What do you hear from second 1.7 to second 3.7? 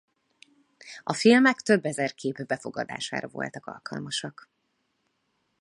ezer kép befogadására voltak